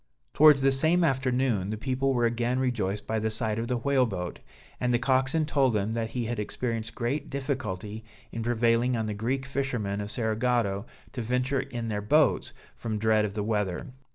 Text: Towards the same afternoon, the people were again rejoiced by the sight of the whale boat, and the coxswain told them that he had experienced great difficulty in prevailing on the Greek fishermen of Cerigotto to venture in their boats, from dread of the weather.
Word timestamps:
Towards 0.33 0.63
the 0.63 0.71
same 0.71 1.03
afternoon, 1.03 1.69
the 1.69 1.77
people 1.77 2.11
were 2.15 2.25
again 2.25 2.57
rejoiced 2.57 3.05
by 3.05 3.19
the 3.19 3.29
sight 3.29 3.59
of 3.59 3.67
the 3.67 3.77
whale 3.77 4.07
boat, 4.07 4.39
and 4.79 4.91
the 4.91 4.97
coxswain 4.97 5.45
told 5.45 5.73
them 5.73 5.93
that 5.93 6.09
he 6.09 6.25
had 6.25 6.39
experienced 6.39 6.95
great 6.95 7.29
difficulty 7.29 8.03
in 8.31 8.41
prevailing 8.41 8.97
on 8.97 9.05
the 9.05 9.13
Greek 9.13 9.45
fishermen 9.45 10.01
of 10.01 10.09
Cerigotto 10.09 10.87
to 11.13 11.21
venture 11.21 11.59
in 11.59 11.89
their 11.89 12.01
boats, 12.01 12.51
from 12.75 12.97
dread 12.97 13.25
of 13.25 13.35
the 13.35 13.43
weather. 13.43 13.93